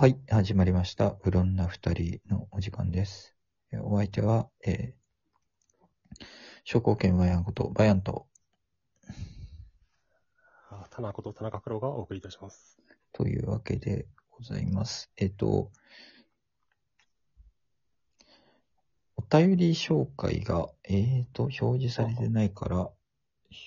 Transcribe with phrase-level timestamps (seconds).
[0.00, 1.16] はい、始まりました。
[1.24, 3.34] うろんな二人のお時間です。
[3.72, 6.24] えーお相手は、えー、
[6.62, 8.28] 商工券バヤンこと、バヤンと、
[10.70, 12.78] あ田中と田中黒がお送りいたします。
[13.12, 15.10] というわけでございます。
[15.16, 15.72] えっ、と、
[19.16, 22.76] お便り紹介が、えっ、と、表示されてないから、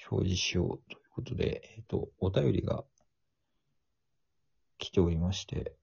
[0.09, 2.85] 表示しようということで、えっ、と、お便りが
[4.77, 5.75] 来ておりまして、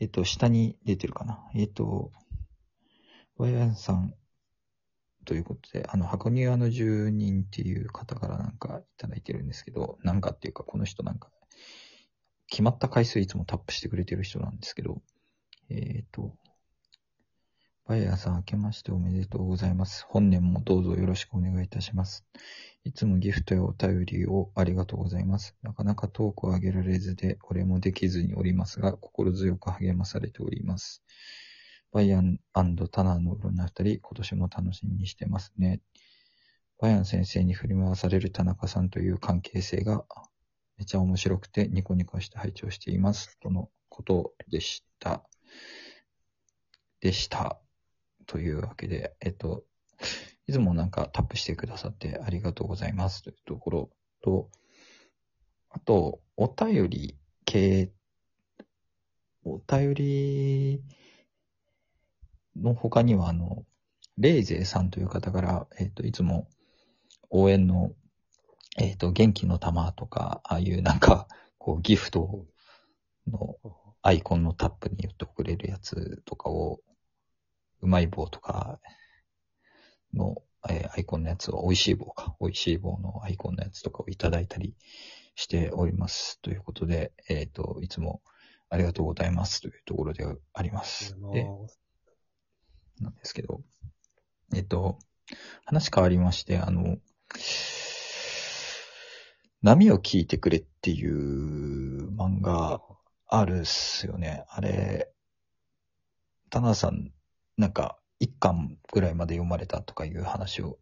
[0.00, 1.50] えっ、と、下に出てるかな。
[1.54, 2.12] えっ、と、
[3.36, 4.14] ワイワンさん
[5.24, 11.30] ということで、あの、箱庭の住人っていう方からなんかいただいてるんですけど、なんかっていうか、この人なんか、
[12.48, 15.02] 決まった回数いつもタップしてくれてる人なんですけど、
[15.70, 16.36] えっ、と、
[17.86, 20.06] バイヤーさん明けましておめでとうございます。
[20.08, 22.24] 本年もどうぞよろしくお願いいたします。
[22.82, 25.54] いつもギフトやお便りをありがとうございます。
[25.62, 31.02] なかなかトークを上げられずで、お礼もできずにおりますが、心強く励まされております。
[31.92, 32.38] バイアン
[32.90, 35.82] タナーのいろんな二人、今年も楽しみにしてますね。
[36.78, 40.06] バイアン先生に振り回される田中さんという関係性が
[40.78, 43.38] めちゃ面白くてニコニコして拝聴しています。
[43.40, 45.22] とのことでした。
[47.00, 47.63] でした。
[48.26, 49.64] というわけで、えっと、
[50.46, 53.90] いつもなんかタップしてくださってありがとうございますというところ
[54.22, 54.48] と、
[55.70, 57.90] あと、お便り系、
[59.44, 60.82] お便り
[62.56, 63.64] の他には、あの、
[64.18, 66.48] レイゼーさんという方から、えっ、と、いつも
[67.30, 67.92] 応援の、
[68.78, 71.26] えっ、と、元気の玉とか、ああいうなんか、
[71.58, 72.46] こう、ギフト
[73.26, 73.56] の
[74.02, 76.80] アイコンのタップに言ってくれるやつとかを、
[77.84, 78.80] うまい棒とか
[80.14, 84.74] の、えーアイコンのやつを、美味しい棒か、美味しい棒のアイコンのやつとかをいただいたり
[85.34, 86.40] しております。
[86.40, 88.22] ということで、えっ、と、いつも
[88.70, 91.14] ありがとうございますというところであります。
[91.32, 91.44] で、
[93.00, 93.60] なんですけど、
[94.54, 94.98] えっと、
[95.66, 96.96] 話変わりまして、あの、
[99.62, 102.80] 波を聞いてくれっていう漫画
[103.26, 104.44] あるっすよね。
[104.48, 105.10] あれ、
[106.50, 107.12] 田中さん、
[107.56, 110.78] なんか、一巻ぐらいまで読まれたとかいう話を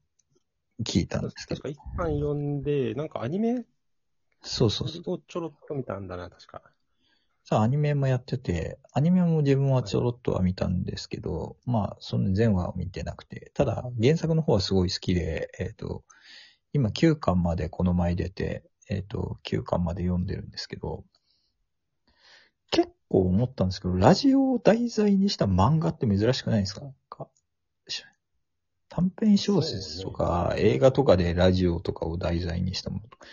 [0.85, 3.65] 聞いたんですけど確か、一巻読んで、なんかアニメ
[4.43, 5.15] そうそうそう。
[5.15, 6.63] をちょろっと見たんだな、確か。
[7.45, 16.05] さあ、アニメもやってて、アニメも自分はちょろっとは見たんですけど、まあ、その全話は見てなくて、ただ、原作の方はすごい好きで、えっ、と、
[16.73, 21.05] 今9巻までこの前出て、えっ、と、9巻まで読んでるんですけど、
[22.71, 26.81] 結構思ったんですけど、ラジオを題材にした漫画って珍しくないですか？
[26.81, 27.29] なんか？
[27.87, 28.03] し
[28.89, 33.27] 短編小説とか、映画とかでラジオとかを題材にしたものとか、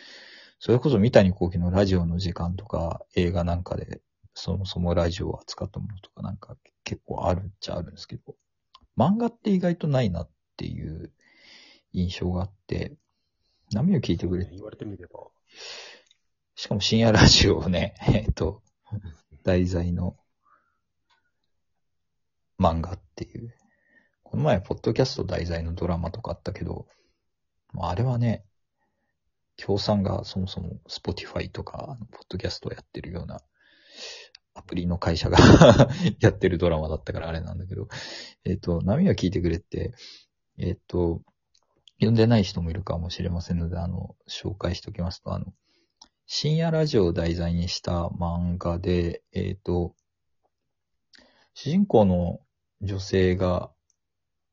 [0.59, 4.01] それこそ三谷幸喜のラジオの時間とか、映画なんかで、
[4.33, 8.35] そもそもラジオを扱ったものとかなんか結構あるっちゃあるんですけど、
[8.97, 11.11] 漫画って意外とないなっていう
[11.93, 12.93] 印象があって、
[13.73, 15.19] 波を聞いてくれ言われてみれば。
[16.55, 18.61] しかも深夜ラジオをね、えっと、
[19.43, 20.17] 題材の
[22.59, 23.53] 漫画っていう。
[24.23, 26.87] この前、ポッドキャスト題材のドラマとかあったけど、
[27.73, 28.45] まああれはね、
[29.57, 33.41] 協賛がそもそも Spotify とか、ポッドキャストをやってるような
[34.53, 35.37] アプリの会社が
[36.19, 37.87] やってるドラマだったからあれなんだけど、
[38.45, 39.93] えっ、と、波は聞いてくれって、
[40.57, 41.21] えっ、と、
[41.95, 45.53] 読んでない人もいるかもしれませんので、あの、紹介しておきますと、あの、
[46.31, 49.95] 深夜ラジオを題材にした漫画で、えっ、と、
[51.55, 52.39] 主人公の
[52.81, 53.71] 女性が、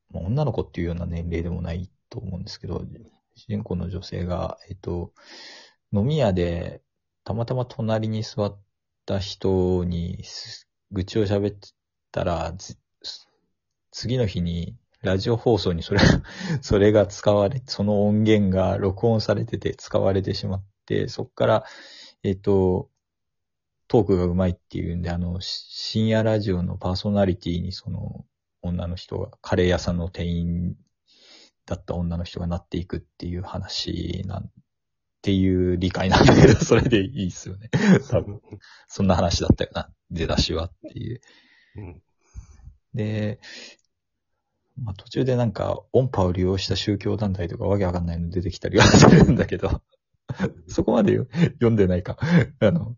[0.09, 2.83] まあ女の子っていうような年齢でもないと思うんですけど、
[3.35, 5.13] 主人公の女性が、えっ、と、
[5.93, 6.81] 飲み屋で
[7.23, 8.59] たまたま隣に座っ
[9.05, 10.23] た人に
[10.89, 11.59] 愚痴を喋っ
[12.11, 12.55] たら、
[13.91, 15.99] 次の日にラジオ放送にそれ、
[16.63, 20.76] それが使われ、その音源が録音されてて使われてしまって、
[21.07, 21.63] そっから、
[22.23, 22.89] えっ、と、
[23.87, 28.25] トークが上手いっていうんで、あの、し深夜ラジオのパーソナリティにその
[28.61, 30.75] 女の人が、カレー屋さんの店員
[31.65, 34.49] だった女の人がなっていくっていう話なん、っ
[35.21, 37.69] ていう理解なんだけど、 それでいいっすよね。
[38.09, 38.41] 多分、
[38.87, 41.21] そんな話だったよな、出だしはっていう。
[41.77, 42.01] うん。
[42.93, 43.39] で、
[44.81, 49.81] まあ、途中でなんか音波を利用した宗教団体とかわけわかんないの出てきたりはするんだけど、
[50.67, 52.17] そこまでよ読んでないか。
[52.59, 52.95] あの、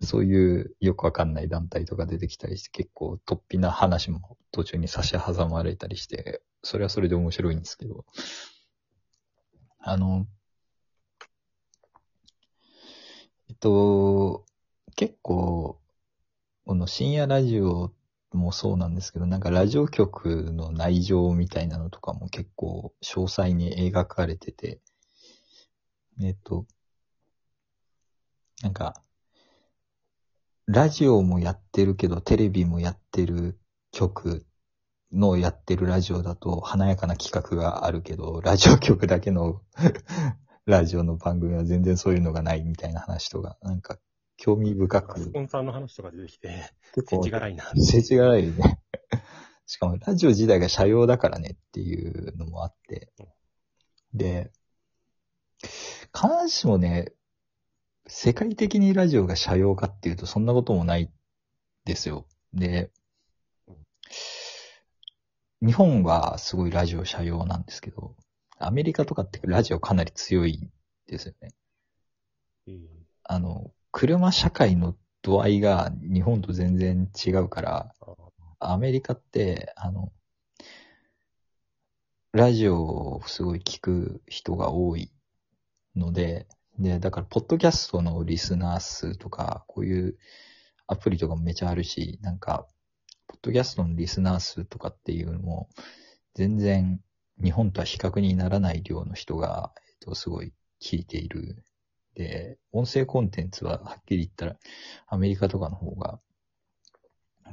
[0.00, 8.04] そういうよくわかんない団体とか出てきたりして結構突飛な話も途中に差し挟まれたりして、それはそれで面白いんですけど、
[9.80, 10.26] あの、
[13.60, 14.44] と、
[14.96, 15.80] 結構、
[16.64, 17.92] この深夜ラジオ
[18.32, 24.80] もそうなんですけど、なんかラジオ局の内情みたいなのとかも結構詳細に描かれてて、
[26.20, 26.66] えっと、
[28.62, 29.02] なんか、
[30.66, 33.58] ラジオもやってるけど、テレビもやってる
[33.92, 34.46] 曲
[35.12, 39.62] のやってるラジオだと華やかな企画があるけど、ラジオ局だけの
[40.66, 43.98] ラジオの番組は全然そういうのがないみたいな話とか、なんか
[44.36, 45.20] 興味深く。
[45.20, 47.64] スポンサーの話とか出てきて、結世知辛いな。
[47.74, 48.80] 世知辛いね。
[49.66, 53.12] しかもラジオ自体が社用だからねっていうのもあって。
[54.12, 54.50] で、
[56.14, 57.12] 必ずしもね、
[58.06, 61.10] 世界的にラジオが社用かっていうとそんなこともない
[61.84, 62.26] ですよ。
[62.54, 62.90] で、
[65.60, 68.14] 日本はすごいラジオ社用なんですけど、
[68.58, 70.70] アメリカとかってラジオかなり強い
[71.06, 71.50] ですよね。
[72.66, 72.88] うん
[73.30, 77.94] あの、車社会の度合いが日本と全然違うから、
[78.58, 80.12] あアメリカって、あの、
[82.32, 85.10] ラジオをすごい聞く人が多い
[85.98, 86.46] ので、
[86.78, 90.16] で、だから、ポッドキャストのリスナー数とか、こういう
[90.86, 92.66] アプリとかもめちゃあるし、なんか、
[93.26, 95.68] ポッドキャストのリスナー数とかっていうのも、
[96.34, 97.00] 全然
[97.42, 101.64] 日本とは比較にならない量の人が、えっと、すごい聞いている。
[102.14, 104.56] で、音声コンテンツははっきり言ったら、
[105.08, 106.20] アメリカとかの方が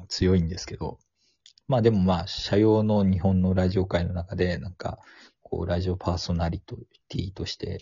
[0.07, 0.99] 強いんですけど、
[1.67, 4.99] まあでもまあ、社用の日本のラジオ界の中で、なんか、
[5.41, 7.79] こう、ラジオパーソナリティとして、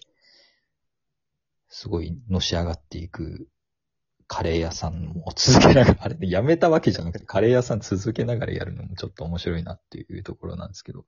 [1.75, 3.47] すごいのし上がっていく
[4.27, 11.05] カレー屋さんも続けながら、あれ、やめたわけじゃなくて、カレー屋さん続けながらやるのもちょっと面白いなっていうところなんですけど、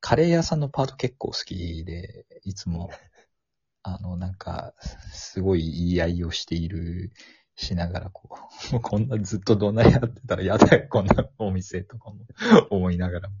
[0.00, 2.90] カレー屋さんのパート結構好きで、いつも、
[3.82, 4.74] あの、なんか、
[5.12, 7.12] すごい言い合いをしている、
[7.56, 8.28] しながら、こ
[8.70, 12.24] う、もうこんなずっとどんなやってたらやだよ、こんなお店とかも
[12.70, 13.34] 思いながらも、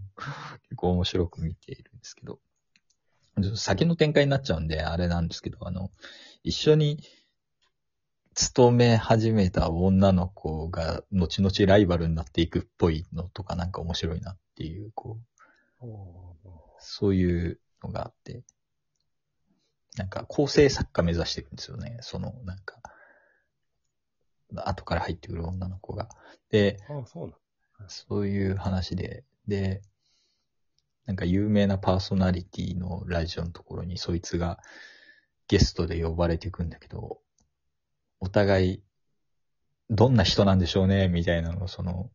[0.62, 2.40] 結構面白く見ているんですけど、
[3.42, 5.90] ちょっと先の展開になっちゃうんで、あれなんですけど、あの、
[6.42, 6.98] 一緒に
[8.34, 15.18] 勤め始めた女の子が、後々ライバルになっていくっぽいのとかなんか面白いなっていう、こ
[15.82, 16.36] う、お
[16.78, 18.42] そういうのがあって、
[19.96, 21.98] なんか構成作家目指してるんですよね。
[22.00, 22.80] その、なんか、
[24.54, 26.08] 後から入ってくる女の子が。
[26.50, 27.34] で、ーあそうな
[27.86, 29.82] んそういう話で、で、
[31.08, 34.58] なんか有名なパーソナリティのラジオのところにそいつが
[35.48, 37.20] ゲストで呼ばれていくんだけど、
[38.20, 38.82] お互い、
[39.88, 42.10] どんな人なんでしょうね、みたいなのを、その、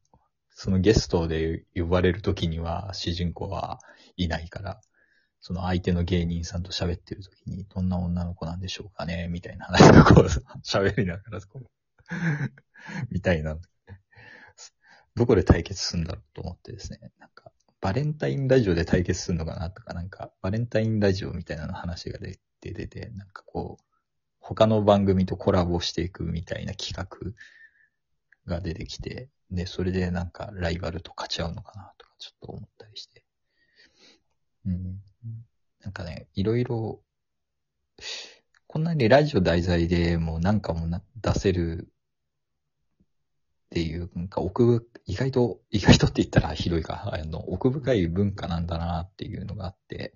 [0.51, 3.79] そのゲストで呼ばれるときには主人公は
[4.15, 4.79] いないから、
[5.41, 10.27] その相手の芸人さんと喋ってるときに、どんな女の子なんでしょうかね、みたいな話をこう
[10.63, 11.67] 喋りながら、こう、
[13.09, 13.57] みたいな。
[15.15, 17.11] どこで対決するんだろうと思ってですね、
[17.83, 23.83] バレンタインラジオで対決するのかなとか、なんか、バレンタインラジオみたいなの話が出て出て、なんかこう、
[24.39, 27.33] 他の番組とコラボしていくみたいな企画
[28.49, 33.25] が出てきて、で、それでなんかライバルと勝ち合うのかなとかちょっと思ったりして。
[34.65, 35.01] うん。
[35.81, 37.01] なんかね、いろいろ、
[38.67, 41.91] こんなにラジオ題材でもうなんかもな出せる
[43.73, 50.13] っていう、なんか奥ぶ、意外と、意外とって言ったらひどいか、 あの、奥深い文化なんだなっていうのがあって、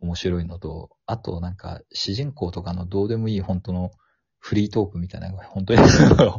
[0.00, 3.92] 面白いのと、あとなんか、主人公とかのどうでもいい本当の
[4.40, 5.80] フリートークみたいなのが本当に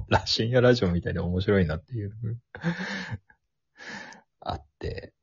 [0.10, 2.12] ラ深夜ラジオみたいで面白いなっていう
[4.42, 5.14] あって、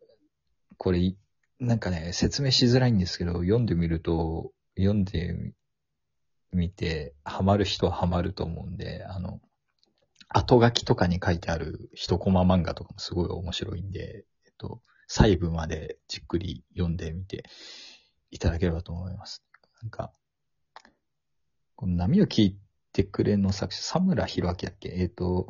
[0.78, 1.14] これ、
[1.60, 5.52] なんかね、説明しづらいんですけど、読んでみると、読んで
[6.52, 9.42] みて、ハマる人はハマると思うんで、あの、
[10.28, 17.44] 後書きとかに書いてある一コマ漫画とかもすごい面白いんで、えっと、細部までじっくり読んでみて
[18.30, 19.44] いただければと思います。
[19.82, 20.12] なんか、
[21.76, 22.58] この波を聞い
[22.92, 24.88] てくれの作者、佐村弘明だっけ？
[24.88, 25.48] えっ、と、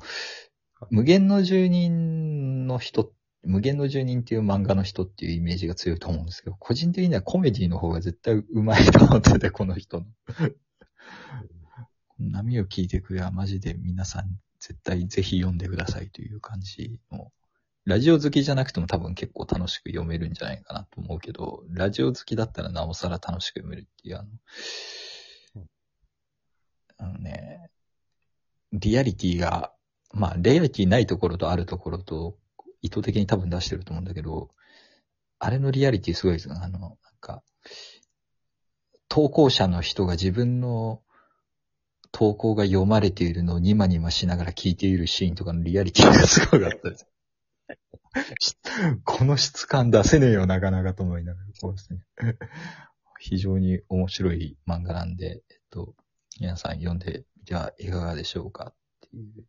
[0.90, 10.06] 無限の住人の人、無限の住人っていう漫画の人っていうイメージが強いと思うんですけど、個人的にはコメディの方が絶対うまいと思ってて、この人の。
[12.18, 17.32] 波を聞いてくれはマジで皆さん絶対ぜひ読んでくださいという感じの、
[17.84, 24.28] ラジオ好きじゃなくても多分結構楽しく読めるんじゃないかなと思うけど、ラジオ好きだったらなおさら楽しく読めるっていう、あの、
[26.98, 27.70] あのね、
[28.72, 29.72] リアリティが、
[30.12, 32.36] まあ、リアリティないところとあるところと、
[32.82, 34.50] 意図的に多分出してると思うんだけど、
[35.38, 36.54] あれのリアリティすごいですよ。
[36.60, 37.42] あの、なんか、
[39.08, 41.02] 投稿者の人が自分の
[42.16, 47.06] 投稿が読まれているのをニマニマしながら聞いているシーンとかのリアリティがすごかったです。
[49.04, 52.00] この質感出せねえよ、なかなかと思いながら、こうですね。
[53.20, 55.94] 非常に面白い漫画なんで、えっと、
[56.40, 58.74] 皆さん読んでみてはいかがでしょうかっ
[59.10, 59.44] ていう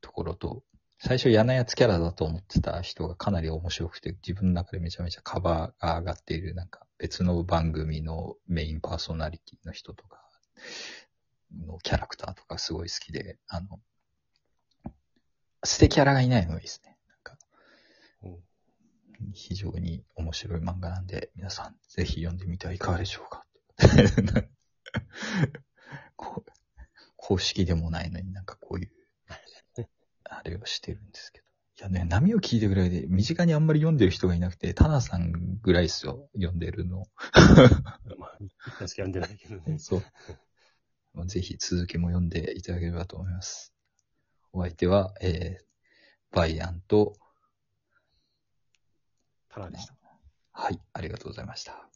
[0.00, 0.62] ところと、
[1.00, 10.20] 最初嫌なやつキャラだと思ってた人がかなり面白くて、自分の中でめちゃめちゃカバーが上がっている、なんか別の番組のメインパーソナリティの人とか、
[11.82, 13.80] キャラクターとかすごい好きで、あの、
[15.64, 16.96] 捨てキャラがいないのがいいですね。
[17.08, 17.38] なんか、
[18.22, 18.38] うん
[19.34, 23.44] 非常に面白い漫画なんで、皆さんぜひ読んでみてはいかがでしょうか。
[26.16, 26.50] こう
[27.16, 28.90] 公式でもないのになんかこういう、
[30.24, 31.46] あれをしてるんですけど。
[31.80, 37.06] いやね、波を聞いてぐらいで、身近にあんまり読んでる人がいなくて、タナさんぐらいですよ、読んでるの。
[38.18, 39.78] まあ、一回しか読んでないけどね。
[39.78, 40.02] そう。
[41.14, 43.74] まあぜひ続きも読んでいただければと思います。
[44.52, 47.14] お相手は、えー、バイアンと、
[49.48, 49.94] タラでした。
[50.52, 51.89] はい、ありがとうございました。